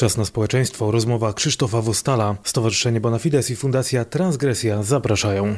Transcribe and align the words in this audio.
Czas 0.00 0.16
na 0.16 0.24
społeczeństwo. 0.24 0.90
Rozmowa 0.90 1.32
Krzysztofa 1.32 1.82
Wostala. 1.82 2.36
Stowarzyszenie 2.44 3.00
Bonafides 3.00 3.50
i 3.50 3.56
Fundacja 3.56 4.04
Transgresja 4.04 4.82
zapraszają. 4.82 5.56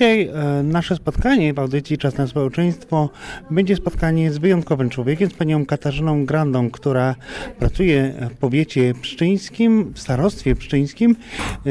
Dzisiaj 0.00 0.28
e, 0.28 0.62
nasze 0.62 0.96
spotkanie 0.96 1.54
w 1.54 1.58
audycji 1.58 1.98
Czas 1.98 2.16
na 2.16 2.26
Społeczeństwo 2.26 3.10
będzie 3.50 3.76
spotkanie 3.76 4.32
z 4.32 4.38
wyjątkowym 4.38 4.90
człowiekiem, 4.90 5.30
z 5.30 5.34
panią 5.34 5.66
Katarzyną 5.66 6.26
Grandą, 6.26 6.70
która 6.70 7.14
pracuje 7.58 8.14
w 8.30 8.36
powiecie 8.36 8.94
pszczyńskim, 9.02 9.92
w 9.94 9.98
starostwie 9.98 10.54
pszczyńskim 10.54 11.16
e, 11.66 11.70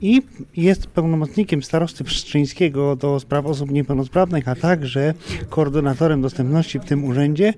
i 0.00 0.22
jest 0.56 0.86
pełnomocnikiem 0.86 1.62
starosty 1.62 2.04
pszczyńskiego 2.04 2.96
do 2.96 3.20
spraw 3.20 3.46
osób 3.46 3.70
niepełnosprawnych, 3.70 4.48
a 4.48 4.54
także 4.54 5.14
koordynatorem 5.48 6.22
dostępności 6.22 6.78
w 6.78 6.84
tym 6.84 7.04
urzędzie. 7.04 7.54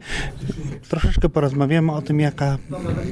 Troszeczkę 0.89 1.29
porozmawiamy 1.29 1.93
o 1.93 2.03
tym, 2.03 2.20
jaka 2.20 2.59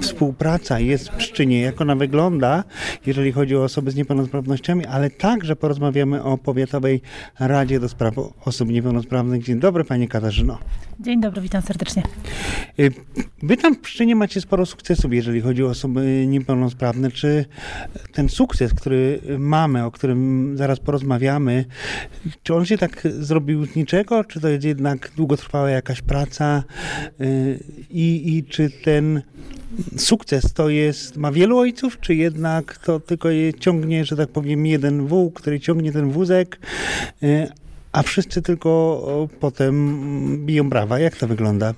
współpraca 0.01 0.81
jest 0.81 1.09
w 1.09 1.17
Pszczynie, 1.17 1.61
jak 1.61 1.81
ona 1.81 1.97
wygląda, 1.97 2.65
jeżeli 3.07 3.33
chodzi 3.33 3.57
o 3.57 3.65
osoby 3.65 3.91
z 3.91 3.95
niepełnosprawnościami, 3.95 4.87
ale 4.87 5.11
także 5.11 5.57
porozmawiamy 5.57 6.23
o 6.23 6.39
powiatowej 6.39 7.00
Radzie 7.39 7.81
do 7.81 7.89
Spraw 7.89 8.15
Osób 8.45 8.69
Niepełnosprawnych. 8.69 9.45
Dzień 9.45 9.61
dobry 9.61 9.85
Pani 9.85 10.09
Katarzyno. 10.09 10.59
Dzień 11.01 11.21
dobry, 11.21 11.43
witam 11.43 11.63
serdecznie. 11.63 12.03
Y, 12.79 12.93
wy 13.43 13.57
tam 13.57 13.75
w 13.75 13.81
Pszczynie 13.81 14.17
macie 14.17 14.41
sporo 14.41 14.67
sukcesów, 14.67 15.13
jeżeli 15.13 15.41
chodzi 15.41 15.65
o 15.65 15.69
osoby 15.69 16.25
niepełnosprawne. 16.29 17.11
Czy 17.11 17.45
ten 18.13 18.29
sukces, 18.29 18.75
który 18.75 19.21
mamy, 19.39 19.85
o 19.85 19.91
którym 19.91 20.53
zaraz 20.57 20.81
porozmawiamy, 20.81 21.65
czy 22.43 22.55
on 22.55 22.67
się 22.67 22.79
tak 22.79 23.09
zrobił 23.19 23.67
z 23.67 23.77
niczego, 23.77 24.25
czy 24.25 24.41
to 24.41 24.49
jest 24.49 24.65
jednak 24.65 25.11
długotrwała 25.17 25.71
jakaś 25.71 26.03
praca 26.03 26.65
y, 27.21 27.61
i, 27.91 28.37
i 28.37 28.45
czy 28.45 28.71
ten 28.71 29.23
sukces 29.97 30.53
to 30.53 30.69
jest, 30.69 31.17
ma 31.17 31.33
wielu 31.33 31.59
ojców, 31.59 32.01
czy 32.01 32.15
jednak 32.15 32.79
to 32.79 33.01
tylko 33.01 33.31
je 33.31 33.55
ciągnie, 33.55 34.05
że 34.05 34.17
tak 34.17 34.29
powiem, 34.29 34.67
jeden 34.67 35.07
wół, 35.07 35.31
który 35.31 35.61
ciągnie 35.61 35.93
ten 35.93 36.11
wózek, 36.11 36.61
a 37.93 38.03
wszyscy 38.03 38.43
tylko 38.43 39.29
potem 39.41 40.47
biją 40.47 40.69
brawa. 40.69 40.99
Jak 40.99 41.17
to 41.17 41.29
wygląda? 41.29 41.75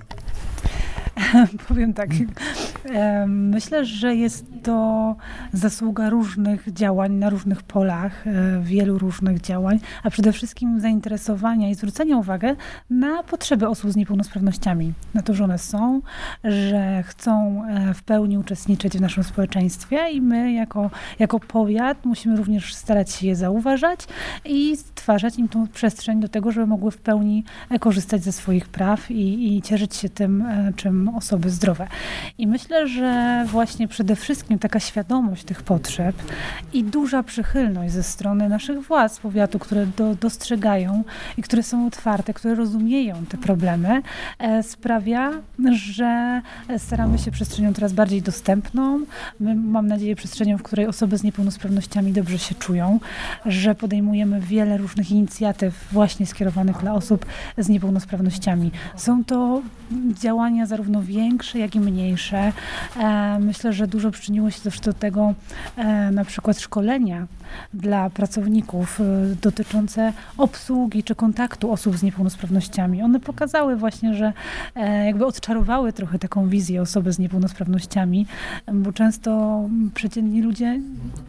Powiem 1.67 1.93
tak. 1.93 2.09
Myślę, 3.27 3.85
że 3.85 4.15
jest 4.15 4.45
to 4.63 5.15
zasługa 5.53 6.09
różnych 6.09 6.73
działań 6.73 7.13
na 7.13 7.29
różnych 7.29 7.63
polach, 7.63 8.27
e, 8.27 8.61
wielu 8.61 8.97
różnych 8.97 9.41
działań, 9.41 9.79
a 10.03 10.09
przede 10.09 10.31
wszystkim 10.31 10.79
zainteresowania 10.79 11.69
i 11.69 11.75
zwrócenia 11.75 12.17
uwagi 12.17 12.47
na 12.89 13.23
potrzeby 13.23 13.67
osób 13.67 13.91
z 13.91 13.95
niepełnosprawnościami. 13.95 14.93
Na 15.13 15.21
to, 15.21 15.33
że 15.33 15.43
one 15.43 15.57
są, 15.57 16.01
że 16.43 17.03
chcą 17.03 17.63
e, 17.67 17.93
w 17.93 18.03
pełni 18.03 18.37
uczestniczyć 18.37 18.97
w 18.97 19.01
naszym 19.01 19.23
społeczeństwie 19.23 20.09
i 20.11 20.21
my 20.21 20.53
jako, 20.53 20.89
jako 21.19 21.39
powiat 21.39 22.05
musimy 22.05 22.35
również 22.35 22.75
starać 22.75 23.11
się 23.11 23.27
je 23.27 23.35
zauważać 23.35 24.07
i 24.45 24.77
stwarzać 24.77 25.37
im 25.37 25.47
tą 25.47 25.67
przestrzeń 25.67 26.19
do 26.19 26.27
tego, 26.27 26.51
żeby 26.51 26.67
mogły 26.67 26.91
w 26.91 26.97
pełni 26.97 27.43
e, 27.69 27.79
korzystać 27.79 28.23
ze 28.23 28.31
swoich 28.31 28.67
praw 28.67 29.11
i, 29.11 29.57
i 29.57 29.61
cieszyć 29.61 29.95
się 29.95 30.09
tym, 30.09 30.43
czym 30.75 31.02
osoby 31.09 31.49
zdrowe. 31.49 31.87
I 32.37 32.47
myślę, 32.47 32.87
że 32.87 33.43
właśnie 33.47 33.87
przede 33.87 34.15
wszystkim 34.15 34.59
taka 34.59 34.79
świadomość 34.79 35.43
tych 35.43 35.63
potrzeb 35.63 36.15
i 36.73 36.83
duża 36.83 37.23
przychylność 37.23 37.93
ze 37.93 38.03
strony 38.03 38.49
naszych 38.49 38.81
władz 38.81 39.19
powiatu, 39.19 39.59
które 39.59 39.85
do, 39.85 40.15
dostrzegają 40.15 41.03
i 41.37 41.41
które 41.41 41.63
są 41.63 41.87
otwarte, 41.87 42.33
które 42.33 42.55
rozumieją 42.55 43.25
te 43.29 43.37
problemy, 43.37 44.01
e, 44.39 44.63
sprawia, 44.63 45.31
że 45.73 46.41
staramy 46.77 47.17
się 47.17 47.31
przestrzenią 47.31 47.73
coraz 47.73 47.93
bardziej 47.93 48.21
dostępną. 48.21 48.99
My, 49.39 49.55
mam 49.55 49.87
nadzieję, 49.87 50.15
przestrzenią, 50.15 50.57
w 50.57 50.63
której 50.63 50.87
osoby 50.87 51.17
z 51.17 51.23
niepełnosprawnościami 51.23 52.11
dobrze 52.11 52.37
się 52.37 52.55
czują, 52.55 52.99
że 53.45 53.75
podejmujemy 53.75 54.41
wiele 54.41 54.77
różnych 54.77 55.11
inicjatyw 55.11 55.87
właśnie 55.91 56.25
skierowanych 56.25 56.77
dla 56.77 56.93
osób 56.93 57.25
z 57.57 57.69
niepełnosprawnościami. 57.69 58.71
Są 58.95 59.23
to 59.23 59.61
działania 60.21 60.65
zarówno 60.65 60.92
większe, 61.01 61.59
jak 61.59 61.75
i 61.75 61.79
mniejsze. 61.79 62.53
E, 62.99 63.39
myślę, 63.39 63.73
że 63.73 63.87
dużo 63.87 64.11
przyczyniło 64.11 64.51
się 64.51 64.61
też 64.61 64.79
do 64.79 64.93
tego 64.93 65.33
e, 65.77 66.11
na 66.11 66.25
przykład 66.25 66.59
szkolenia 66.59 67.27
dla 67.73 68.09
pracowników 68.09 69.01
e, 69.01 69.03
dotyczące 69.41 70.13
obsługi 70.37 71.03
czy 71.03 71.15
kontaktu 71.15 71.71
osób 71.71 71.97
z 71.97 72.03
niepełnosprawnościami. 72.03 73.01
One 73.01 73.19
pokazały 73.19 73.75
właśnie, 73.75 74.13
że 74.13 74.33
jakby 75.05 75.25
odczarowały 75.25 75.93
trochę 75.93 76.19
taką 76.19 76.49
wizję 76.49 76.81
osoby 76.81 77.13
z 77.13 77.19
niepełnosprawnościami, 77.19 78.27
bo 78.73 78.91
często 78.91 79.61
przeciętni 79.93 80.41
ludzie 80.41 80.79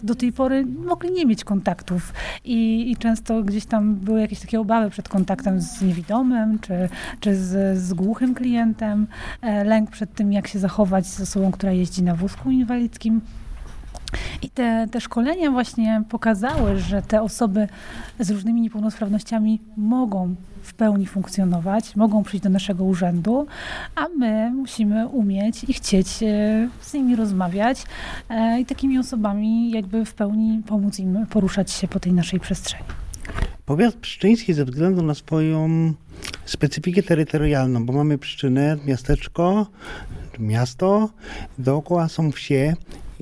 do 0.03 0.15
tej 0.15 0.33
pory 0.33 0.67
mogli 0.67 1.13
nie 1.13 1.27
mieć 1.27 1.45
kontaktów 1.45 2.13
i, 2.45 2.91
i 2.91 2.97
często 2.97 3.43
gdzieś 3.43 3.67
tam 3.67 3.95
były 3.95 4.21
jakieś 4.21 4.41
takie 4.41 4.61
obawy 4.61 4.91
przed 4.91 5.09
kontaktem 5.09 5.61
z 5.61 5.83
niewidomym 5.83 6.59
czy, 6.59 6.89
czy 7.21 7.37
z, 7.37 7.79
z 7.79 7.95
głuchym 7.95 8.35
klientem, 8.35 9.07
lęk 9.65 9.91
przed 9.91 10.15
tym, 10.15 10.33
jak 10.33 10.49
się 10.49 10.59
zachować 10.59 11.07
z 11.07 11.21
osobą, 11.21 11.51
która 11.51 11.73
jeździ 11.73 12.03
na 12.03 12.15
wózku 12.15 12.51
inwalidzkim. 12.51 13.21
I 14.43 14.51
te, 14.51 14.87
te 14.91 15.01
szkolenia 15.01 15.51
właśnie 15.51 16.03
pokazały, 16.09 16.79
że 16.79 17.03
te 17.03 17.23
osoby 17.23 17.69
z 18.21 18.31
różnymi 18.31 18.61
niepełnosprawnościami 18.61 19.61
mogą 19.77 20.35
w 20.63 20.75
pełni 20.75 21.07
funkcjonować, 21.07 21.97
mogą 21.97 22.23
przyjść 22.23 22.45
do 22.45 22.51
naszego 22.51 22.85
urzędu, 22.85 23.47
a 23.95 24.09
my 24.09 24.51
musimy 24.51 25.09
umieć 25.09 25.65
i 25.65 25.73
chcieć 25.73 26.23
e, 26.23 26.69
z 26.81 26.95
nimi 26.95 27.17
rozmawiać 27.17 27.85
e, 28.29 28.61
i 28.61 28.67
takimi 28.67 28.99
osobami 28.99 29.71
jakby 29.71 30.05
w 30.05 30.15
pełni 30.15 30.63
pomóc 30.67 30.99
im 30.99 31.27
poruszać 31.31 31.71
się 31.71 31.89
po 31.89 32.01
tej 32.01 32.13
naszej 32.13 32.41
przestrzeni. 32.41 32.85
Powiat 33.67 33.95
pszczyński 33.95 34.55
ze 34.55 34.65
względu 34.65 35.03
na 35.03 35.15
swoją 35.15 35.93
specyfikę 36.47 37.03
terytorialną, 37.03 37.87
bo 37.87 37.93
mamy 37.93 38.19
Pszczynę, 38.19 38.77
miasteczko, 38.87 39.67
miasto, 40.39 41.11
dookoła 41.59 42.09
są 42.09 42.33
wsie. 42.33 42.77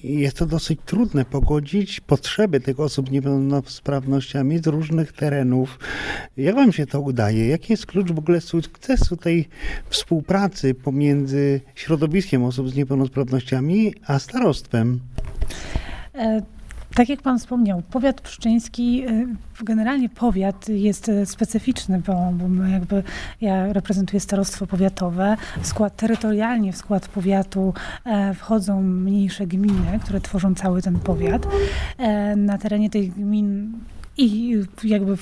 Jest 0.05 0.37
to 0.37 0.47
dosyć 0.47 0.81
trudne 0.87 1.25
pogodzić 1.25 2.01
potrzeby 2.01 2.61
tych 2.61 2.81
osób 2.81 3.09
z 3.09 3.11
niepełnosprawnościami 3.13 4.59
z 4.59 4.67
różnych 4.67 5.13
terenów. 5.13 5.79
Jak 6.37 6.55
Wam 6.55 6.73
się 6.73 6.87
to 6.87 7.01
udaje? 7.01 7.49
Jaki 7.49 7.73
jest 7.73 7.87
klucz 7.87 8.13
w 8.13 8.19
ogóle 8.19 8.41
sukcesu 8.41 9.17
tej 9.17 9.49
współpracy 9.91 10.75
pomiędzy 10.75 11.61
środowiskiem 11.75 12.45
osób 12.45 12.71
z 12.71 12.75
niepełnosprawnościami 12.75 13.95
a 14.07 14.19
starostwem? 14.19 15.01
E 16.15 16.43
tak 16.95 17.09
jak 17.09 17.23
pan 17.23 17.39
wspomniał, 17.39 17.83
powiat 17.91 18.21
pszczyński, 18.21 19.05
y, 19.09 19.27
generalnie 19.65 20.09
powiat 20.09 20.69
jest 20.69 21.09
y, 21.09 21.27
specyficzny, 21.27 22.03
bo, 22.07 22.33
bo 22.33 22.65
jakby 22.65 23.03
ja 23.41 23.73
reprezentuję 23.73 24.21
starostwo 24.21 24.67
powiatowe. 24.67 25.37
W 25.63 25.67
skład 25.67 25.97
terytorialnie, 25.97 26.73
w 26.73 26.77
skład 26.77 27.09
powiatu 27.09 27.75
e, 28.05 28.35
wchodzą 28.35 28.83
mniejsze 28.83 29.47
gminy, 29.47 29.99
które 30.03 30.21
tworzą 30.21 30.55
cały 30.55 30.83
ten 30.83 30.99
powiat. 30.99 31.47
E, 31.99 32.37
na 32.37 32.59
terenie 32.59 32.91
tych 32.91 33.15
gmin 33.15 33.73
i 34.17 34.57
jakby 34.85 35.17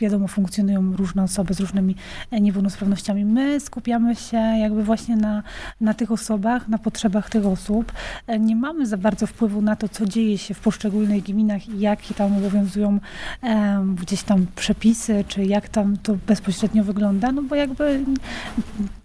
wiadomo, 0.00 0.28
funkcjonują 0.28 0.96
różne 0.96 1.22
osoby 1.22 1.54
z 1.54 1.60
różnymi 1.60 1.96
e, 2.30 2.40
niepełnosprawnościami. 2.40 3.24
My 3.24 3.60
skupiamy 3.60 4.16
się 4.16 4.36
jakby 4.36 4.84
właśnie 4.84 5.16
na, 5.16 5.42
na 5.80 5.94
tych 5.94 6.12
osobach, 6.12 6.68
na 6.68 6.78
potrzebach 6.78 7.30
tych 7.30 7.46
osób. 7.46 7.92
E, 8.26 8.38
nie 8.38 8.56
mamy 8.56 8.86
za 8.86 8.96
bardzo 8.96 9.26
wpływu 9.26 9.62
na 9.62 9.76
to, 9.76 9.88
co 9.88 10.06
dzieje 10.06 10.38
się 10.38 10.54
w 10.54 10.60
poszczególnych 10.60 11.22
gminach 11.22 11.68
i 11.68 11.80
jakie 11.80 12.14
tam 12.14 12.36
obowiązują 12.36 12.98
gdzieś 13.96 14.22
tam 14.22 14.46
przepisy, 14.56 15.24
czy 15.28 15.44
jak 15.44 15.68
tam 15.68 15.96
to 15.96 16.16
bezpośrednio 16.26 16.84
wygląda, 16.84 17.32
no 17.32 17.42
bo 17.42 17.54
jakby 17.54 18.04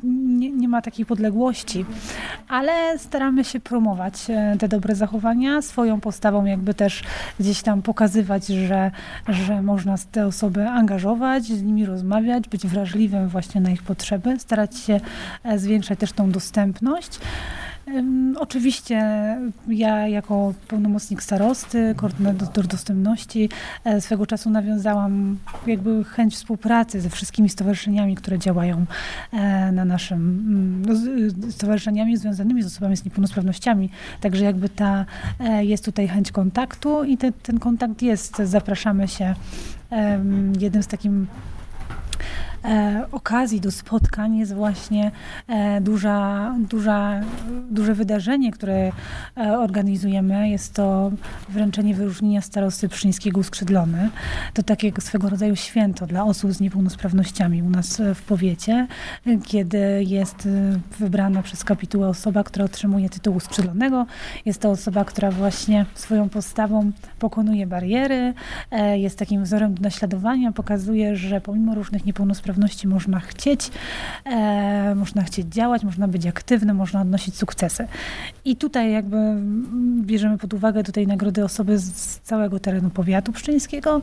nie, 0.04 0.52
nie 0.52 0.68
ma 0.68 0.82
takiej 0.82 1.06
podległości. 1.06 1.86
Ale 2.48 3.00
staramy 3.00 3.44
się 3.44 3.60
promować 3.60 4.14
e, 4.30 4.56
te 4.60 4.68
dobre 4.68 4.96
zachowania, 4.96 5.62
swoją 5.62 6.00
postawą 6.00 6.46
jakby 6.46 6.74
też 6.74 7.04
gdzieś 7.40 7.62
tam 7.62 7.82
pokazywać, 7.82 8.48
że 8.48 8.92
że 9.28 9.62
można 9.62 9.96
te 10.12 10.28
osoby 10.28 10.68
angażować, 10.68 11.44
z 11.44 11.64
nimi 11.64 11.86
rozmawiać, 11.86 12.50
być 12.50 12.68
wrażliwym 12.68 13.28
właśnie 13.28 13.62
na 13.62 13.70
ich 13.70 13.84
potrzeby, 13.84 14.40
starać 14.40 14.78
się 14.78 15.00
e, 15.44 15.60
zwiększać 15.60 16.00
też 16.00 16.12
tą 16.12 16.32
dostępność. 16.32 17.20
Oczywiście 18.40 19.02
ja 19.68 20.08
jako 20.08 20.54
pełnomocnik 20.68 21.24
starosty, 21.24 21.94
koordynator 21.98 22.68
dostępności 22.68 23.50
e, 23.84 24.02
swego 24.02 24.26
czasu 24.26 24.50
nawiązałam 24.50 25.38
jakby 25.68 26.04
chęć 26.04 26.36
współpracy 26.36 27.02
ze 27.02 27.10
wszystkimi 27.10 27.50
stowarzyszeniami, 27.50 28.16
które 28.16 28.40
działają 28.40 28.86
e, 29.32 29.72
na 29.72 29.86
naszym, 29.86 30.18
mm, 30.18 30.86
no, 30.86 31.52
stowarzyszeniami 31.52 32.18
związanymi 32.18 32.64
z 32.64 32.66
osobami 32.66 32.98
z 32.98 33.06
niepełnosprawnościami. 33.06 33.90
Także 34.22 34.46
jakby 34.46 34.70
ta, 34.70 35.06
e, 35.40 35.66
jest 35.66 35.86
tutaj 35.86 36.08
chęć 36.08 36.32
kontaktu 36.32 37.04
i 37.04 37.18
te, 37.18 37.32
ten 37.32 37.60
kontakt 37.60 38.02
jest. 38.02 38.38
Zapraszamy 38.38 39.08
się. 39.08 39.36
Jednym 40.60 40.84
z 40.84 40.88
takim 40.88 41.28
e, 42.66 43.06
okazji 43.12 43.62
do 43.62 43.72
spotkań 43.72 44.38
jest 44.38 44.54
właśnie 44.54 45.12
e, 45.48 45.82
duża, 45.82 46.56
duża, 46.70 47.22
duże 47.72 47.94
wydarzenie, 47.94 48.52
które 48.52 48.92
e, 49.38 49.60
organizujemy. 49.60 50.50
Jest 50.50 50.74
to 50.74 51.12
wręczenie 51.50 51.96
wyróżnienia 51.96 52.42
starosty 52.42 52.90
Pszczyńskiego 52.90 53.40
Uskrzydlony. 53.40 54.10
To 54.54 54.64
takie 54.64 54.92
swego 55.00 55.30
rodzaju 55.30 55.56
święto 55.56 56.08
dla 56.08 56.24
osób 56.24 56.52
z 56.52 56.60
niepełnosprawnościami 56.60 57.64
u 57.64 57.70
nas 57.70 58.02
w 58.16 58.22
powiecie, 58.22 58.88
kiedy 59.46 60.04
jest 60.08 60.46
e, 60.46 60.80
wybrana 61.00 61.42
przez 61.42 61.64
kapitułę 61.64 62.08
osoba, 62.08 62.44
która 62.44 62.66
otrzymuje 62.66 63.10
tytuł 63.10 63.36
uskrzydlonego. 63.36 64.06
Jest 64.46 64.62
to 64.62 64.70
osoba, 64.70 65.06
która 65.06 65.32
właśnie 65.32 65.86
swoją 65.96 66.30
postawą 66.30 66.92
pokonuje 67.20 67.68
bariery, 67.68 68.34
e, 68.72 69.00
jest 69.00 69.20
takim 69.20 69.44
wzorem 69.44 69.74
do 69.74 69.82
naśladowania, 69.82 70.52
pokazuje, 70.52 71.16
że 71.16 71.42
pomimo 71.42 71.76
różnych 71.76 72.06
niepełnosprawności 72.06 72.49
niepełnosprawności 72.50 72.88
można 72.88 73.20
chcieć, 73.20 73.72
e, 74.26 74.96
można 74.96 75.24
chcieć 75.24 75.48
działać, 75.48 75.84
można 75.84 76.08
być 76.08 76.26
aktywny, 76.26 76.74
można 76.74 77.02
odnosić 77.02 77.36
sukcesy. 77.36 77.88
I 78.46 78.56
tutaj 78.56 78.92
jakby 78.92 79.18
bierzemy 80.02 80.38
pod 80.38 80.54
uwagę 80.54 80.84
tutaj 80.84 81.08
nagrody 81.08 81.44
osoby 81.44 81.78
z 81.78 82.20
całego 82.20 82.60
terenu 82.60 82.90
powiatu 82.90 83.32
pszczyńskiego, 83.32 84.02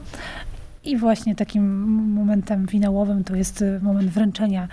i 0.84 0.96
właśnie 0.96 1.34
takim 1.34 1.64
momentem 2.12 2.68
finałowym 2.68 3.24
to 3.24 3.36
jest 3.36 3.64
moment 3.82 4.10
wręczenia 4.10 4.68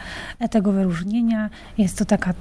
tego 0.51 0.71
wyróżnienia. 0.71 1.49
Jest 1.77 1.97
to 1.97 2.05
taka 2.05 2.33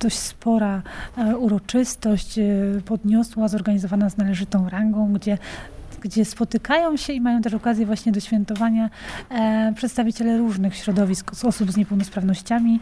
dość 0.00 0.18
spora 0.18 0.82
e, 1.18 1.36
uroczystość, 1.36 2.38
e, 2.38 2.42
podniosła, 2.84 3.48
zorganizowana 3.48 4.10
z 4.10 4.16
należytą 4.16 4.68
rangą, 4.68 5.12
gdzie 5.12 5.38
gdzie 6.00 6.24
spotykają 6.24 6.96
się 6.96 7.12
i 7.12 7.20
mają 7.20 7.42
też 7.42 7.54
okazję 7.54 7.86
właśnie 7.86 8.12
do 8.12 8.20
świętowania 8.20 8.90
e, 9.30 9.72
przedstawiciele 9.76 10.38
różnych 10.38 10.76
środowisk 10.76 11.44
osób 11.44 11.72
z 11.72 11.76
niepełnosprawnościami. 11.76 12.80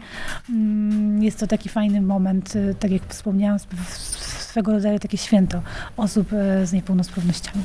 Mm, 0.49 1.23
jest 1.23 1.39
to 1.39 1.47
taki 1.47 1.69
fajny 1.69 2.01
moment, 2.01 2.53
e, 2.55 2.73
tak 2.73 2.91
jak 2.91 3.01
wspomniałam, 3.07 3.59
swego 4.57 4.71
rodzaju 4.71 4.99
takie 4.99 5.17
święto 5.17 5.61
osób 5.97 6.33
e, 6.33 6.67
z 6.67 6.73
niepełnosprawnościami. 6.73 7.63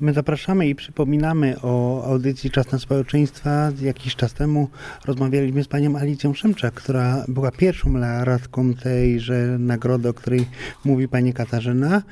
My 0.00 0.12
zapraszamy 0.12 0.68
i 0.68 0.74
przypominamy 0.74 1.56
o 1.62 2.04
audycji 2.04 2.50
Czas 2.50 2.72
na 2.72 2.78
Społeczeństwa. 2.78 3.70
Jakiś 3.82 4.16
czas 4.16 4.32
temu 4.32 4.68
rozmawialiśmy 5.04 5.64
z 5.64 5.68
panią 5.68 5.96
Alicją 5.96 6.34
Szymczak, 6.34 6.74
która 6.74 7.24
była 7.28 7.50
pierwszą 7.50 7.92
laureatką 7.92 8.74
tejże 8.74 9.56
nagrody, 9.58 10.08
o 10.08 10.14
której 10.14 10.46
mówi 10.84 11.08
pani 11.08 11.34
Katarzyna 11.34 12.02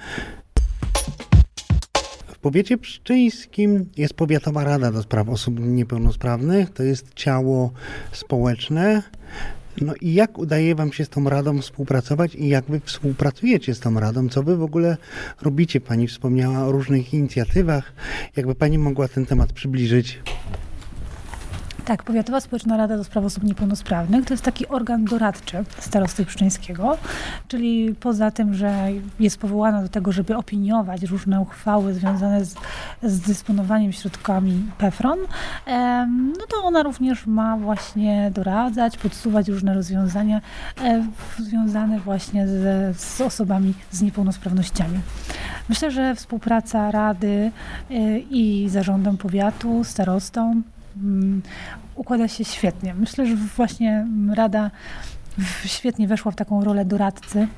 powiecie 2.46 2.78
pszczyńskim 2.78 3.86
jest 3.96 4.14
Powiatowa 4.14 4.64
Rada 4.64 4.92
do 4.92 5.02
Spraw 5.02 5.28
Osób 5.28 5.60
Niepełnosprawnych. 5.60 6.70
To 6.70 6.82
jest 6.82 7.14
ciało 7.14 7.72
społeczne. 8.12 9.02
No 9.80 9.94
i 10.00 10.14
jak 10.14 10.38
udaje 10.38 10.74
Wam 10.74 10.92
się 10.92 11.04
z 11.04 11.08
tą 11.08 11.28
radą 11.28 11.58
współpracować 11.58 12.34
i 12.34 12.48
jak 12.48 12.64
Wy 12.64 12.80
współpracujecie 12.84 13.74
z 13.74 13.80
tą 13.80 14.00
radą? 14.00 14.28
Co 14.28 14.42
Wy 14.42 14.56
w 14.56 14.62
ogóle 14.62 14.96
robicie? 15.42 15.80
Pani 15.80 16.08
wspomniała 16.08 16.58
o 16.58 16.72
różnych 16.72 17.14
inicjatywach. 17.14 17.92
Jakby 18.36 18.54
Pani 18.54 18.78
mogła 18.78 19.08
ten 19.08 19.26
temat 19.26 19.52
przybliżyć? 19.52 20.18
Tak, 21.86 22.02
Powiatowa 22.02 22.40
Społeczna 22.40 22.76
Rada 22.76 22.96
do 22.96 23.04
Spraw 23.04 23.24
Osób 23.24 23.44
Niepełnosprawnych 23.44 24.26
to 24.26 24.34
jest 24.34 24.44
taki 24.44 24.68
organ 24.68 25.04
doradczy 25.04 25.64
starosty 25.78 26.26
pszczyńskiego, 26.26 26.98
czyli 27.48 27.94
poza 28.00 28.30
tym, 28.30 28.54
że 28.54 28.88
jest 29.20 29.38
powołana 29.38 29.82
do 29.82 29.88
tego, 29.88 30.12
żeby 30.12 30.36
opiniować 30.36 31.02
różne 31.02 31.40
uchwały 31.40 31.94
związane 31.94 32.44
z, 32.44 32.54
z 33.02 33.20
dysponowaniem 33.20 33.92
środkami 33.92 34.64
PEFRON, 34.78 35.18
no 36.38 36.46
to 36.48 36.64
ona 36.64 36.82
również 36.82 37.26
ma 37.26 37.56
właśnie 37.56 38.30
doradzać, 38.34 38.96
podsuwać 38.96 39.48
różne 39.48 39.74
rozwiązania 39.74 40.40
związane 41.38 42.00
właśnie 42.00 42.48
z, 42.48 42.96
z 42.96 43.20
osobami 43.20 43.74
z 43.90 44.02
niepełnosprawnościami. 44.02 44.98
Myślę, 45.68 45.90
że 45.90 46.14
współpraca 46.14 46.90
Rady 46.90 47.50
e, 47.90 48.18
i 48.18 48.68
zarządem 48.68 49.16
powiatu, 49.16 49.84
starostą, 49.84 50.62
układa 51.94 52.28
się 52.28 52.44
świetnie. 52.44 52.94
Myślę, 52.94 53.26
że 53.26 53.36
właśnie 53.36 54.06
Rada 54.34 54.70
świetnie 55.64 56.08
weszła 56.08 56.32
w 56.32 56.36
taką 56.36 56.64
rolę 56.64 56.84
doradcy 56.84 57.48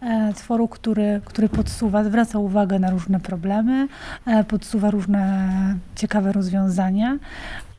e, 0.00 0.32
tworu, 0.34 0.68
który, 0.68 1.20
który 1.24 1.48
podsuwa, 1.48 2.04
zwraca 2.04 2.38
uwagę 2.38 2.78
na 2.78 2.90
różne 2.90 3.20
problemy, 3.20 3.88
e, 4.26 4.44
podsuwa 4.44 4.90
różne 4.90 5.48
ciekawe 5.96 6.32
rozwiązania, 6.32 7.18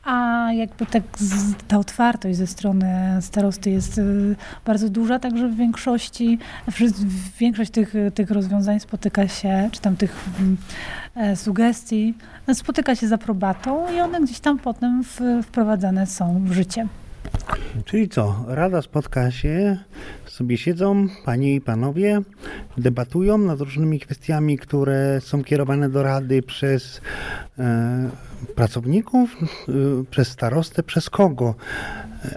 a 0.04 0.48
jakby 0.52 0.86
tak 0.86 1.02
z, 1.18 1.54
ta 1.68 1.78
otwartość 1.78 2.36
ze 2.36 2.46
strony 2.46 3.18
starosty 3.20 3.70
jest 3.70 3.98
y, 3.98 4.36
bardzo 4.64 4.88
duża, 4.88 5.18
także 5.18 5.48
w 5.48 5.56
większości, 5.56 6.38
większość 7.38 7.70
tych, 7.70 7.94
tych 8.14 8.30
rozwiązań 8.30 8.80
spotyka 8.80 9.28
się, 9.28 9.68
czy 9.72 9.80
tam 9.80 9.96
tych 9.96 10.28
mm, 10.40 10.56
e, 11.14 11.36
sugestii, 11.36 12.14
spotyka 12.54 12.94
się 12.94 13.08
z 13.08 13.12
aprobatą 13.12 13.92
i 13.96 14.00
one 14.00 14.20
gdzieś 14.20 14.40
tam 14.40 14.58
potem 14.58 15.04
wprowadzane 15.42 16.06
są 16.06 16.44
w 16.44 16.52
życie. 16.52 16.86
Czyli 17.84 18.08
co? 18.08 18.44
Rada 18.48 18.82
spotka 18.82 19.30
się, 19.30 19.78
sobie 20.26 20.58
siedzą, 20.58 21.08
panie 21.24 21.54
i 21.54 21.60
panowie, 21.60 22.20
debatują 22.76 23.38
nad 23.38 23.60
różnymi 23.60 24.00
kwestiami, 24.00 24.58
które 24.58 25.20
są 25.20 25.44
kierowane 25.44 25.88
do 25.88 26.02
rady 26.02 26.42
przez 26.42 27.00
e, 27.58 28.10
pracowników, 28.54 29.36
e, 29.40 29.72
przez 30.10 30.28
starostę, 30.28 30.82
przez 30.82 31.10
kogo. 31.10 31.54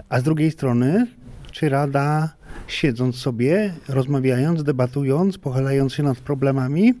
A 0.08 0.20
z 0.20 0.22
drugiej 0.22 0.50
strony, 0.50 1.06
czy 1.52 1.68
rada 1.68 2.36
siedząc 2.66 3.16
sobie, 3.16 3.74
rozmawiając, 3.88 4.62
debatując, 4.62 5.38
pochylając 5.38 5.94
się 5.94 6.02
nad 6.02 6.18
problemami, 6.18 6.94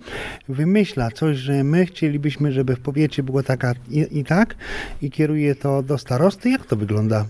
wymyśla 0.48 1.10
coś, 1.10 1.36
że 1.36 1.64
my 1.64 1.86
chcielibyśmy, 1.86 2.52
żeby 2.52 2.76
w 2.76 2.80
powiecie 2.80 3.22
było 3.22 3.42
taka 3.42 3.74
i, 3.90 4.18
i 4.18 4.24
tak 4.24 4.54
i 5.02 5.10
kieruje 5.10 5.54
to 5.54 5.82
do 5.82 5.98
starosty. 5.98 6.50
Jak 6.50 6.66
to 6.66 6.76
wygląda? 6.76 7.26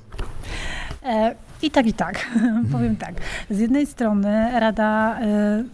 E, 1.02 1.36
I 1.62 1.70
tak, 1.70 1.86
i 1.86 1.92
tak. 1.92 2.26
Powiem 2.72 2.96
tak. 2.96 3.14
Z 3.50 3.58
jednej 3.58 3.86
strony 3.86 4.60
Rada, 4.60 5.20
e, 5.20 5.64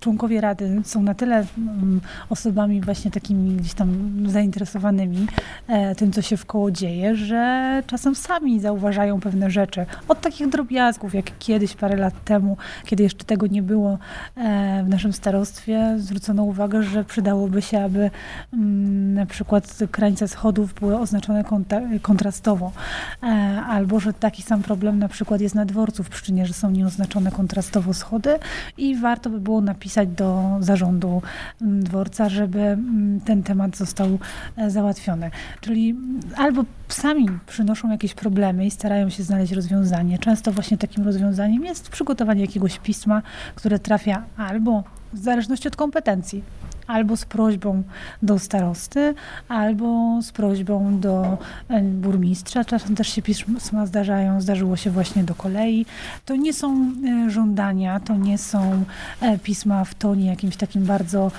członkowie 0.00 0.40
Rady 0.40 0.80
są 0.84 1.02
na 1.02 1.14
tyle 1.14 1.44
mm, 1.58 2.00
osobami 2.30 2.80
właśnie 2.80 3.10
takimi 3.10 3.56
gdzieś 3.56 3.74
tam 3.74 4.12
zainteresowanymi 4.26 5.26
e, 5.68 5.94
tym, 5.94 6.12
co 6.12 6.22
się 6.22 6.36
w 6.36 6.46
koło 6.46 6.70
dzieje, 6.70 7.16
że 7.16 7.82
czasem 7.86 8.14
sami 8.14 8.60
zauważają 8.60 9.20
pewne 9.20 9.50
rzeczy. 9.50 9.86
Od 10.08 10.20
takich 10.20 10.48
drobiazgów, 10.48 11.14
jak 11.14 11.38
kiedyś, 11.38 11.74
parę 11.74 11.96
lat 11.96 12.24
temu, 12.24 12.56
kiedy 12.84 13.02
jeszcze 13.02 13.24
tego 13.24 13.46
nie 13.46 13.62
było 13.62 13.98
w 14.84 14.88
naszym 14.88 15.12
starostwie, 15.12 15.94
zwrócono 15.98 16.42
uwagę, 16.42 16.82
że 16.82 17.04
przydałoby 17.04 17.62
się, 17.62 17.84
aby 17.84 18.10
mm, 18.52 19.14
na 19.14 19.26
przykład 19.26 19.78
krańce 19.90 20.28
schodów 20.28 20.74
były 20.74 20.98
oznaczone 20.98 21.44
kontrastowo, 22.02 22.72
albo 23.68 24.00
że 24.00 24.12
taki 24.12 24.42
sam 24.42 24.62
problem 24.62 24.98
na 24.98 25.08
przykład 25.08 25.27
jest 25.36 25.54
na 25.54 25.64
dworcu 25.64 26.04
w 26.04 26.08
Pszczynie, 26.08 26.46
że 26.46 26.52
są 26.52 26.70
nieoznaczone 26.70 27.30
kontrastowo 27.30 27.94
schody 27.94 28.38
i 28.76 28.96
warto 28.96 29.30
by 29.30 29.40
było 29.40 29.60
napisać 29.60 30.08
do 30.08 30.56
zarządu 30.60 31.22
mm, 31.62 31.84
dworca, 31.84 32.28
żeby 32.28 32.60
mm, 32.60 33.20
ten 33.20 33.42
temat 33.42 33.76
został 33.76 34.18
e, 34.56 34.70
załatwiony. 34.70 35.30
Czyli 35.60 35.96
albo 36.36 36.64
sami 36.88 37.28
przynoszą 37.46 37.90
jakieś 37.90 38.14
problemy 38.14 38.66
i 38.66 38.70
starają 38.70 39.10
się 39.10 39.22
znaleźć 39.22 39.52
rozwiązanie. 39.52 40.18
Często 40.18 40.52
właśnie 40.52 40.78
takim 40.78 41.04
rozwiązaniem 41.04 41.64
jest 41.64 41.88
przygotowanie 41.88 42.40
jakiegoś 42.40 42.78
pisma, 42.78 43.22
które 43.54 43.78
trafia 43.78 44.24
albo 44.36 44.84
w 45.12 45.18
zależności 45.18 45.68
od 45.68 45.76
kompetencji 45.76 46.42
albo 46.88 47.16
z 47.16 47.24
prośbą 47.24 47.82
do 48.22 48.38
starosty, 48.38 49.14
albo 49.48 50.18
z 50.22 50.32
prośbą 50.32 51.00
do 51.00 51.38
e, 51.68 51.82
burmistrza. 51.82 52.64
Czasem 52.64 52.96
też 52.96 53.08
się 53.08 53.22
pisma 53.22 53.86
zdarzają, 53.86 54.40
zdarzyło 54.40 54.76
się 54.76 54.90
właśnie 54.90 55.24
do 55.24 55.34
kolei. 55.34 55.86
To 56.24 56.36
nie 56.36 56.52
są 56.52 56.92
e, 57.26 57.30
żądania, 57.30 58.00
to 58.00 58.16
nie 58.16 58.38
są 58.38 58.84
e, 59.20 59.38
pisma 59.38 59.84
w 59.84 59.94
tonie 59.94 60.26
jakimś 60.26 60.56
takim 60.56 60.84
bardzo 60.84 61.32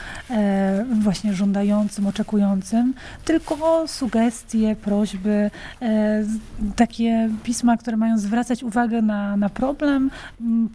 właśnie 1.02 1.34
żądającym, 1.34 2.08
oczekującym, 2.08 2.94
tylko 3.26 3.88
sugestie, 3.88 4.76
prośby, 4.76 5.52
takie 6.76 7.30
pisma, 7.44 7.78
które 7.78 7.98
mają 7.98 8.18
zwracać 8.18 8.64
uwagę 8.64 9.02
na, 9.02 9.38
na 9.38 9.50
problem, 9.50 10.12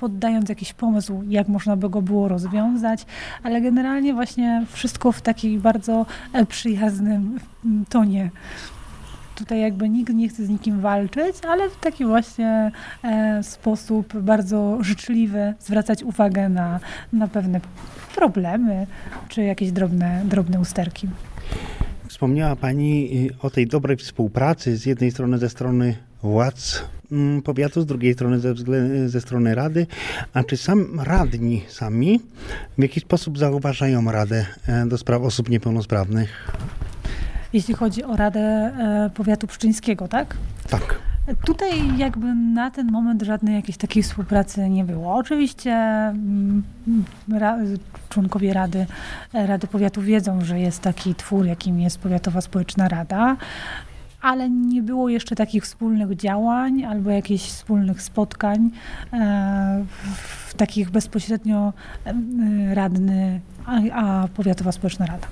poddając 0.01 0.49
jakiś 0.49 0.73
pomysł, 0.73 1.23
jak 1.29 1.49
można 1.49 1.77
by 1.77 1.91
go 1.91 2.03
było 2.03 2.29
rozwiązać, 2.29 3.07
ale 3.43 3.61
generalnie 3.61 4.15
właśnie 4.15 4.64
wszystko 4.73 5.13
w 5.13 5.23
takim 5.23 5.61
bardzo 5.61 6.07
e, 6.33 6.47
przyjaznym 6.47 7.39
m, 7.65 7.85
tonie. 7.89 8.31
Tutaj 9.35 9.61
jakby 9.61 9.89
nikt 9.89 10.15
nie 10.15 10.29
chce 10.29 10.47
z 10.47 10.49
nikim 10.49 10.81
walczyć, 10.81 11.37
ale 11.49 11.71
w 11.71 11.77
taki 11.77 12.05
właśnie 12.05 12.73
e, 13.05 13.43
sposób 13.43 14.21
bardzo 14.21 14.79
życzliwy 14.81 15.55
zwracać 15.61 16.03
uwagę 16.03 16.49
na, 16.49 16.81
na 17.13 17.29
pewne 17.29 17.61
problemy 18.15 18.87
czy 19.29 19.43
jakieś 19.43 19.73
drobne, 19.73 20.23
drobne 20.25 20.61
usterki. 20.61 21.09
Wspomniała 22.09 22.57
Pani 22.57 23.19
y, 23.31 23.39
o 23.43 23.51
tej 23.51 23.67
dobrej 23.67 23.97
współpracy 23.97 24.77
z 24.77 24.87
jednej 24.87 25.11
strony 25.11 25.39
ze 25.39 25.49
strony 25.49 25.97
władz 26.25 26.83
mm, 27.13 27.43
powiatu, 27.43 27.83
z 27.83 27.87
drugiej 27.87 28.15
strony 28.15 28.41
ze, 28.41 28.55
ze 29.07 29.21
strony 29.21 29.55
Rady. 29.55 29.87
A 30.35 30.45
czy 30.45 30.57
sam 30.57 31.01
radni 31.01 31.63
sami 31.69 32.21
w 32.79 32.83
jakiś 32.83 33.03
sposób 33.03 33.39
zauważają 33.39 34.13
Radę 34.13 34.47
e, 34.67 34.87
do 34.87 34.99
spraw 34.99 35.23
osób 35.23 35.49
niepełnosprawnych? 35.49 36.53
Jeśli 37.53 37.75
chodzi 37.75 38.05
o 38.05 38.17
Radę 38.17 38.41
e, 38.41 39.11
Powiatu 39.15 39.47
Pszczyńskiego, 39.47 40.09
tak? 40.09 40.37
Tak. 40.71 40.99
Tutaj 41.47 41.99
jakby 41.99 42.35
na 42.35 42.71
ten 42.71 42.93
moment 42.93 43.23
żadnej 43.23 43.55
jakiejś 43.55 43.77
takiej 43.77 44.03
współpracy 44.03 44.69
nie 44.69 44.85
było. 44.85 45.15
Oczywiście 45.15 45.73
mm, 45.73 46.63
ra, 47.33 47.59
członkowie 48.09 48.53
Rady, 48.53 48.87
Rady 49.33 49.67
Powiatu 49.67 50.03
wiedzą, 50.03 50.45
że 50.45 50.61
jest 50.61 50.81
taki 50.81 51.15
twór, 51.15 51.47
jakim 51.47 51.81
jest 51.81 51.99
Powiatowa 51.99 52.41
Społeczna 52.41 52.89
Rada, 52.89 53.37
ale 54.25 54.51
nie 54.51 54.83
było 54.83 55.09
jeszcze 55.09 55.37
takich 55.37 55.65
wspólnych 55.65 56.17
działań 56.17 56.85
albo 56.85 57.11
jakichś 57.11 57.45
wspólnych 57.45 58.03
spotkań 58.03 58.71
e, 59.13 59.85
w, 60.49 60.55
takich 60.55 60.91
bezpośrednio 60.91 61.73
e, 62.05 62.15
radny, 62.75 63.41
a, 63.67 63.81
a 63.93 64.29
Powiatowa 64.29 64.73
Społeczna 64.73 65.07
Rada. 65.07 65.27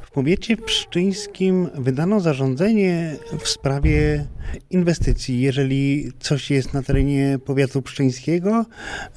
W 0.00 0.10
powiecie 0.10 0.56
pszczyńskim 0.56 1.68
wydano 1.74 2.20
zarządzenie 2.20 3.16
w 3.40 3.48
sprawie 3.48 4.24
inwestycji. 4.70 5.40
Jeżeli 5.40 6.12
coś 6.20 6.50
jest 6.50 6.74
na 6.74 6.82
terenie 6.82 7.38
powiatu 7.44 7.82
pszczyńskiego, 7.82 8.66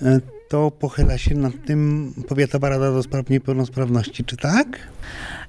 e, 0.02 0.20
to 0.52 0.72
pochyla 0.72 1.18
się 1.18 1.36
nad 1.36 1.54
tym 1.66 2.14
Powiatowa 2.28 2.70
Rada 2.70 2.92
do 2.92 3.04
Spraw 3.04 3.30
Niepełnosprawności. 3.30 4.26
Czy 4.26 4.38
tak? 4.38 4.68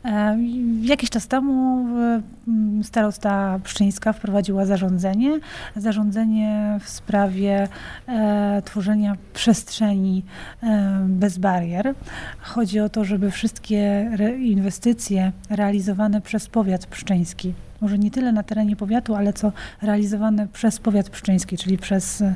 E, 0.04 0.38
Jakiś 0.82 1.10
czas 1.10 1.26
temu 1.26 1.86
e, 1.98 2.22
m, 2.48 2.84
starosta 2.84 3.60
Pszczyńska 3.64 4.12
wprowadziła 4.12 4.66
zarządzenie, 4.66 5.40
zarządzenie 5.76 6.78
w 6.82 6.88
sprawie 6.88 7.68
e, 8.08 8.62
tworzenia 8.64 9.16
przestrzeni 9.34 10.22
e, 10.62 11.06
bez 11.08 11.38
barier. 11.38 11.94
Chodzi 12.40 12.80
o 12.80 12.88
to, 12.88 13.04
żeby 13.04 13.30
wszystkie 13.30 14.10
inwestycje 14.38 15.32
realizowane 15.50 16.20
przez 16.20 16.46
powiat 16.48 16.86
pszczyński, 16.86 17.54
może 17.82 17.98
nie 17.98 18.10
tyle 18.10 18.32
na 18.32 18.42
terenie 18.42 18.76
powiatu, 18.76 19.14
ale 19.14 19.32
co 19.32 19.52
realizowane 19.82 20.48
przez 20.48 20.78
powiat 20.78 21.10
pszczyński, 21.10 21.56
czyli 21.56 21.78
przez 21.78 22.22
e, 22.22 22.34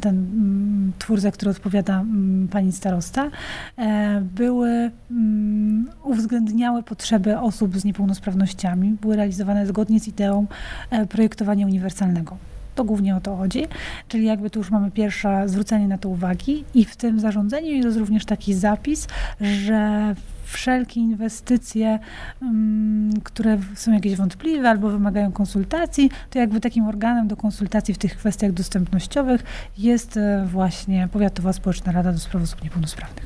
ten 0.00 0.16
mm, 0.16 0.92
twór, 0.98 1.20
za 1.20 1.30
który 1.30 1.50
odpowiada 1.50 2.00
mm, 2.00 2.48
pani 2.48 2.72
starosta, 2.72 3.30
e, 3.78 4.20
były 4.20 4.90
mm, 5.10 5.90
uwzględniały 6.04 6.82
potrzeby 6.82 7.38
osób 7.38 7.78
z 7.78 7.84
niepełnosprawnościami, 7.84 8.96
były 9.00 9.16
realizowane 9.16 9.66
zgodnie 9.66 10.00
z 10.00 10.08
ideą 10.08 10.46
e, 10.90 11.06
projektowania 11.06 11.66
uniwersalnego. 11.66 12.36
To 12.74 12.84
głównie 12.84 13.16
o 13.16 13.20
to 13.20 13.36
chodzi, 13.36 13.66
czyli 14.08 14.26
jakby 14.26 14.50
tu 14.50 14.58
już 14.58 14.70
mamy 14.70 14.90
pierwsze 14.90 15.48
zwrócenie 15.48 15.88
na 15.88 15.98
to 15.98 16.08
uwagi 16.08 16.64
i 16.74 16.84
w 16.84 16.96
tym 16.96 17.20
zarządzeniu 17.20 17.68
jest 17.68 17.98
również 17.98 18.24
taki 18.24 18.54
zapis, 18.54 19.08
że 19.40 20.14
wszelkie 20.50 21.00
inwestycje, 21.00 21.98
mm, 22.42 23.20
które 23.24 23.58
są 23.74 23.92
jakieś 23.92 24.16
wątpliwe 24.16 24.70
albo 24.70 24.88
wymagają 24.88 25.32
konsultacji, 25.32 26.10
to 26.30 26.38
jakby 26.38 26.60
takim 26.60 26.86
organem 26.86 27.28
do 27.28 27.36
konsultacji 27.36 27.94
w 27.94 27.98
tych 27.98 28.16
kwestiach 28.16 28.52
dostępnościowych 28.52 29.42
jest 29.78 30.16
e, 30.16 30.46
właśnie 30.46 31.08
Powiatowa 31.12 31.52
Społeczna 31.52 31.92
Rada 31.92 32.12
do 32.12 32.18
Spraw 32.18 32.42
Osób 32.42 32.64
Niepełnosprawnych. 32.64 33.24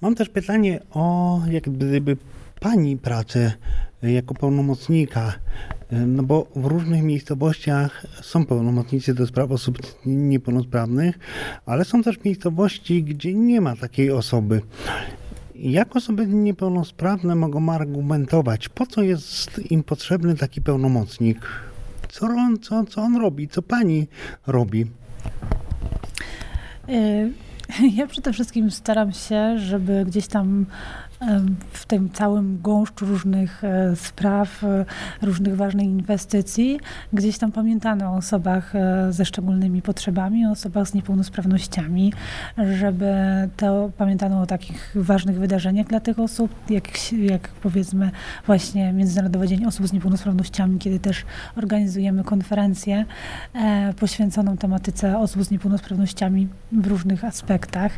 Mam 0.00 0.14
też 0.14 0.28
pytanie 0.28 0.80
o 0.90 1.40
jak 1.50 1.62
gdyby 1.62 2.16
Pani 2.60 2.96
pracę 2.96 3.52
jako 4.02 4.34
pełnomocnika, 4.34 5.32
no 6.06 6.22
bo 6.22 6.46
w 6.56 6.64
różnych 6.64 7.02
miejscowościach 7.02 8.06
są 8.22 8.46
pełnomocnicy 8.46 9.14
do 9.14 9.26
spraw 9.26 9.50
osób 9.50 9.78
niepełnosprawnych, 10.06 11.18
ale 11.66 11.84
są 11.84 12.02
też 12.02 12.24
miejscowości, 12.24 13.02
gdzie 13.02 13.34
nie 13.34 13.60
ma 13.60 13.76
takiej 13.76 14.10
osoby. 14.10 14.60
Jak 15.54 15.96
osoby 15.96 16.26
niepełnosprawne 16.26 17.34
mogą 17.34 17.72
argumentować, 17.72 18.68
po 18.68 18.86
co 18.86 19.02
jest 19.02 19.60
im 19.70 19.82
potrzebny 19.82 20.36
taki 20.36 20.62
pełnomocnik? 20.62 21.38
Co 22.08 22.26
on, 22.26 22.58
co, 22.58 22.84
co 22.84 23.02
on 23.02 23.16
robi? 23.16 23.48
Co 23.48 23.62
pani 23.62 24.06
robi? 24.46 24.86
Y, 26.88 27.32
Ja 27.96 28.06
przede 28.06 28.32
wszystkim 28.32 28.70
staram 28.70 29.12
się, 29.12 29.58
żeby 29.58 30.04
gdzieś 30.06 30.26
tam 30.26 30.66
w 31.72 31.86
tym 31.86 32.10
całym 32.10 32.60
gąszczu 32.62 33.06
różnych 33.06 33.64
e, 33.64 33.96
spraw, 33.96 34.64
e, 34.64 34.84
różnych 35.22 35.56
ważnych 35.56 35.86
inwestycji, 35.86 36.80
gdzieś 37.12 37.38
tam 37.38 37.52
pamiętano 37.52 38.12
o 38.12 38.16
osobach 38.16 38.76
e, 38.76 39.12
ze 39.12 39.24
szczególnymi 39.24 39.82
potrzebami, 39.82 40.46
o 40.46 40.50
osobach 40.50 40.88
z 40.88 40.94
niepełnosprawnościami, 40.94 42.12
żeby 42.78 43.14
to 43.56 43.90
pamiętano 43.98 44.42
o 44.42 44.46
takich 44.46 44.92
ważnych 44.94 45.38
wydarzeniach 45.38 45.86
dla 45.86 46.00
tych 46.00 46.18
osób, 46.18 46.50
jak, 46.70 47.12
jak 47.12 47.48
powiedzmy 47.48 48.10
właśnie 48.46 48.92
Międzynarodowy 48.92 49.48
Dzień 49.48 49.64
Osób 49.64 49.86
z 49.86 49.92
Niepełnosprawnościami, 49.92 50.78
kiedy 50.78 50.98
też 50.98 51.24
organizujemy 51.56 52.24
konferencję 52.24 53.04
poświęconą 54.00 54.56
tematyce 54.56 55.18
osób 55.18 55.44
z 55.44 55.50
niepełnosprawnościami 55.50 56.48
w 56.72 56.86
różnych 56.86 57.24
aspektach. 57.24 57.92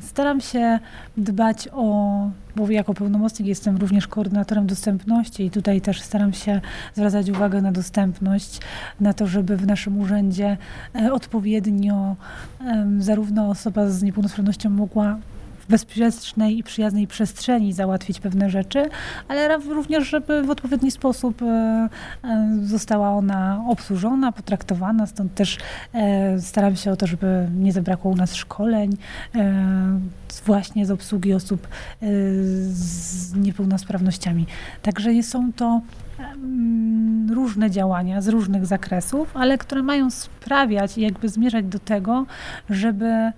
Staram 0.00 0.40
się 0.40 0.78
dbać 1.16 1.51
o, 1.72 2.30
bo 2.56 2.70
jako 2.70 2.94
pełnomocnik 2.94 3.48
jestem 3.48 3.76
również 3.76 4.06
koordynatorem 4.06 4.66
dostępności 4.66 5.44
i 5.44 5.50
tutaj 5.50 5.80
też 5.80 6.00
staram 6.00 6.32
się 6.32 6.60
zwracać 6.94 7.30
uwagę 7.30 7.62
na 7.62 7.72
dostępność, 7.72 8.60
na 9.00 9.12
to, 9.12 9.26
żeby 9.26 9.56
w 9.56 9.66
naszym 9.66 10.00
urzędzie 10.00 10.56
e, 10.94 11.12
odpowiednio 11.12 12.16
zarówno 12.98 13.48
osoba 13.48 13.90
z 13.90 14.02
niepełnosprawnością 14.02 14.70
mogła 14.70 15.18
bezpiecznej 15.72 16.58
i 16.58 16.62
przyjaznej 16.62 17.06
przestrzeni 17.06 17.72
załatwić 17.72 18.20
pewne 18.20 18.50
rzeczy, 18.50 18.88
ale 19.28 19.56
również, 19.58 20.08
żeby 20.08 20.42
w 20.42 20.50
odpowiedni 20.50 20.90
sposób 20.90 21.42
e, 21.42 21.46
e, 21.46 21.88
została 22.62 23.10
ona 23.10 23.64
obsłużona, 23.68 24.32
potraktowana. 24.32 25.06
Stąd 25.06 25.34
też 25.34 25.58
e, 25.94 26.40
staram 26.40 26.76
się 26.76 26.90
o 26.90 26.96
to, 26.96 27.06
żeby 27.06 27.48
nie 27.56 27.72
zabrakło 27.72 28.10
u 28.10 28.16
nas 28.16 28.34
szkoleń 28.34 28.96
właśnie 30.46 30.86
z 30.86 30.90
obsługi 30.90 31.34
osób 31.34 31.68
z 32.68 33.34
niepełnosprawnościami. 33.34 34.46
Także 34.82 35.22
są 35.22 35.52
to 35.52 35.80
em, 36.18 37.30
różne 37.30 37.70
działania 37.70 38.20
z 38.20 38.28
różnych 38.28 38.66
zakresów, 38.66 39.36
ale 39.36 39.58
które 39.58 39.82
mają 39.82 40.10
sprawiać 40.10 40.98
i 40.98 41.00
jakby 41.00 41.28
zmierzać 41.28 41.64
do 41.64 41.78
tego, 41.78 42.26
żeby 42.70 43.32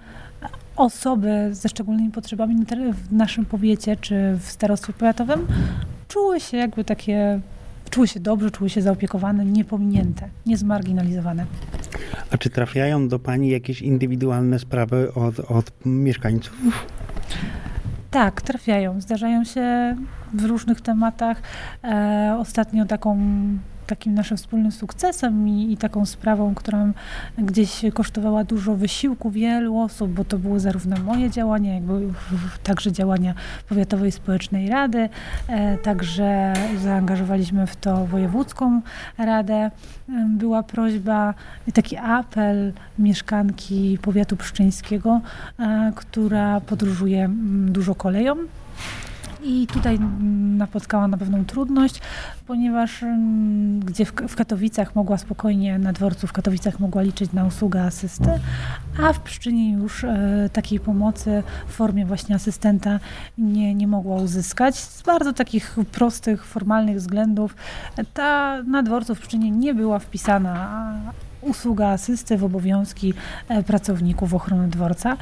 osoby 0.76 1.48
ze 1.52 1.68
szczególnymi 1.68 2.10
potrzebami 2.10 2.64
w 2.92 3.12
naszym 3.12 3.44
powiecie 3.44 3.96
czy 3.96 4.38
w 4.40 4.50
starostwie 4.50 4.92
powiatowym 4.92 5.46
czuły 6.08 6.40
się 6.40 6.56
jakby 6.56 6.84
takie, 6.84 7.40
czuły 7.90 8.08
się 8.08 8.20
dobrze, 8.20 8.50
czuły 8.50 8.70
się 8.70 8.82
zaopiekowane, 8.82 9.44
niepominięte, 9.44 10.28
niezmarginalizowane. 10.46 11.46
A 12.30 12.38
czy 12.38 12.50
trafiają 12.50 13.08
do 13.08 13.18
Pani 13.18 13.48
jakieś 13.48 13.82
indywidualne 13.82 14.58
sprawy 14.58 15.14
od, 15.14 15.40
od 15.40 15.72
mieszkańców? 15.84 16.56
Tak, 18.10 18.42
trafiają. 18.42 19.00
Zdarzają 19.00 19.44
się 19.44 19.96
w 20.34 20.44
różnych 20.44 20.80
tematach. 20.80 21.42
E, 21.84 22.36
ostatnio 22.38 22.84
taką 22.84 23.18
takim 23.86 24.14
naszym 24.14 24.36
wspólnym 24.36 24.72
sukcesem 24.72 25.48
i, 25.48 25.72
i, 25.72 25.76
taką 25.76 26.06
sprawą, 26.06 26.54
która 26.54 26.86
gdzieś 27.38 27.82
kosztowała 27.94 28.44
dużo 28.44 28.74
wysiłku 28.74 29.30
wielu 29.30 29.78
osób, 29.78 30.10
bo 30.10 30.24
to 30.24 30.38
były 30.38 30.60
zarówno 30.60 30.96
moje 30.96 31.30
działania, 31.30 31.74
jakby 31.74 32.08
także 32.62 32.92
działania 32.92 33.34
Powiatowej 33.68 34.12
Społecznej 34.12 34.68
Rady, 34.68 35.08
e, 35.48 35.78
także 35.78 36.52
zaangażowaliśmy 36.82 37.66
w 37.66 37.76
to 37.76 38.06
Wojewódzką 38.06 38.80
Radę. 39.18 39.70
Była 40.28 40.62
prośba, 40.62 41.34
taki 41.74 41.96
apel 41.96 42.72
mieszkanki 42.98 43.98
powiatu 44.02 44.36
pszczyńskiego, 44.36 45.20
e, 45.58 45.92
która 45.96 46.60
podróżuje 46.60 47.30
dużo 47.66 47.94
koleją 47.94 48.36
i 49.44 49.66
tutaj 49.66 49.98
napotkała 50.58 51.08
na 51.08 51.18
pewną 51.18 51.44
trudność, 51.44 52.00
ponieważ 52.46 53.02
mm, 53.02 53.80
gdzie 53.80 54.04
w 54.04 54.36
Katowicach 54.36 54.94
mogła 54.94 55.18
spokojnie, 55.18 55.78
na 55.78 55.92
dworcu 55.92 56.26
w 56.26 56.32
Katowicach 56.32 56.80
mogła 56.80 57.02
liczyć 57.02 57.32
na 57.32 57.44
usługę 57.44 57.82
asysty, 57.82 58.30
a 59.02 59.12
w 59.12 59.20
Pszczynie 59.20 59.72
już 59.72 60.04
e, 60.04 60.50
takiej 60.52 60.80
pomocy 60.80 61.42
w 61.66 61.72
formie 61.72 62.06
właśnie 62.06 62.34
asystenta 62.34 63.00
nie, 63.38 63.74
nie 63.74 63.86
mogła 63.86 64.16
uzyskać. 64.16 64.78
Z 64.78 65.02
bardzo 65.02 65.32
takich 65.32 65.76
prostych, 65.92 66.44
formalnych 66.44 66.96
względów 66.96 67.56
ta 68.14 68.62
na 68.62 68.82
dworcu 68.82 69.14
w 69.14 69.20
Pszczynie 69.20 69.50
nie 69.50 69.74
była 69.74 69.98
wpisana 69.98 70.94
usługa 71.40 71.88
asysty 71.88 72.38
w 72.38 72.44
obowiązki 72.44 73.14
e, 73.48 73.62
pracowników 73.62 74.34
ochrony 74.34 74.68
dworca. 74.68 75.16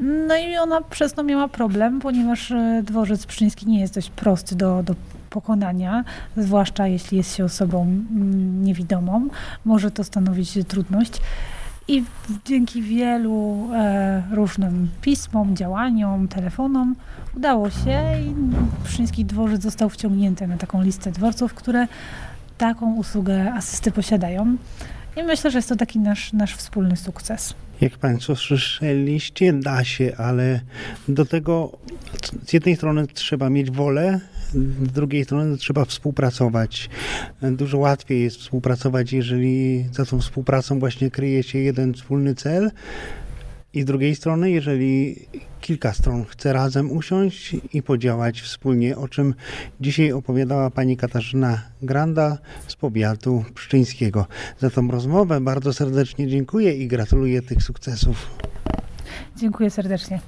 No 0.00 0.36
i 0.36 0.56
ona 0.56 0.80
przez 0.80 1.12
to 1.12 1.22
miała 1.22 1.48
problem, 1.48 2.00
ponieważ 2.00 2.50
e, 2.50 2.82
dworzec 2.84 3.26
pszczyński 3.26 3.66
nie 3.66 3.80
jest 3.80 3.94
dość 3.94 4.10
prosty 4.10 4.56
do, 4.56 4.82
do 4.82 4.94
pokonania, 5.30 6.04
zwłaszcza 6.36 6.86
jeśli 6.86 7.18
jest 7.18 7.36
się 7.36 7.44
osobą 7.44 7.82
mm, 7.82 8.64
niewidomą. 8.64 9.28
Może 9.64 9.90
to 9.90 10.04
stanowić 10.04 10.58
trudność. 10.68 11.20
I 11.88 12.04
dzięki 12.44 12.82
wielu 12.82 13.68
e, 13.74 14.22
różnym 14.32 14.88
pismom, 15.00 15.56
działaniom, 15.56 16.28
telefonom 16.28 16.94
udało 17.36 17.70
się 17.70 18.00
i 18.26 18.34
Pszczyński 18.84 19.24
dworzec 19.24 19.62
został 19.62 19.90
wciągnięty 19.90 20.46
na 20.46 20.56
taką 20.56 20.82
listę 20.82 21.12
dworców, 21.12 21.54
które 21.54 21.88
taką 22.58 22.94
usługę 22.94 23.52
asysty 23.52 23.92
posiadają. 23.92 24.56
I 25.16 25.22
myślę, 25.22 25.50
że 25.50 25.58
jest 25.58 25.68
to 25.68 25.76
taki 25.76 25.98
nasz, 25.98 26.32
nasz 26.32 26.56
wspólny 26.56 26.96
sukces. 26.96 27.54
Jak 27.80 27.98
Państwo 27.98 28.36
słyszeliście, 28.36 29.52
da 29.52 29.84
się, 29.84 30.12
ale 30.16 30.60
do 31.08 31.24
tego 31.24 31.78
z 32.46 32.52
jednej 32.52 32.76
strony 32.76 33.06
trzeba 33.06 33.50
mieć 33.50 33.70
wolę, 33.70 34.20
z 34.88 34.92
drugiej 34.92 35.24
strony 35.24 35.56
trzeba 35.56 35.84
współpracować. 35.84 36.90
Dużo 37.42 37.78
łatwiej 37.78 38.22
jest 38.22 38.36
współpracować, 38.36 39.12
jeżeli 39.12 39.86
za 39.92 40.04
tą 40.04 40.20
współpracą 40.20 40.78
właśnie 40.78 41.10
kryje 41.10 41.42
się 41.42 41.58
jeden 41.58 41.94
wspólny 41.94 42.34
cel, 42.34 42.70
i 43.76 43.82
z 43.82 43.84
drugiej 43.84 44.14
strony, 44.16 44.50
jeżeli 44.50 45.16
kilka 45.60 45.92
stron 45.92 46.24
chce 46.24 46.52
razem 46.52 46.92
usiąść 46.92 47.56
i 47.72 47.82
podziałać 47.82 48.40
wspólnie, 48.40 48.96
o 48.96 49.08
czym 49.08 49.34
dzisiaj 49.80 50.12
opowiadała 50.12 50.70
pani 50.70 50.96
Katarzyna 50.96 51.62
Granda 51.82 52.38
z 52.66 52.76
powiatu 52.76 53.44
pszczyńskiego. 53.54 54.26
Za 54.58 54.70
tą 54.70 54.90
rozmowę 54.90 55.40
bardzo 55.40 55.72
serdecznie 55.72 56.28
dziękuję 56.28 56.74
i 56.74 56.88
gratuluję 56.88 57.42
tych 57.42 57.62
sukcesów. 57.62 58.26
Dziękuję 59.36 59.70
serdecznie. 59.70 60.20